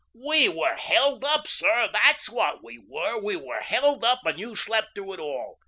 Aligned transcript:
"We 0.15 0.49
were 0.49 0.77
HELD 0.77 1.23
UP, 1.23 1.45
sir, 1.45 1.87
that's 1.93 2.27
what 2.27 2.63
we 2.63 2.79
were. 2.79 3.19
We 3.19 3.35
were 3.35 3.61
held 3.61 4.03
up 4.03 4.25
and 4.25 4.39
you 4.39 4.55
slept 4.55 4.95
through 4.95 5.13
it 5.13 5.19
all. 5.19 5.59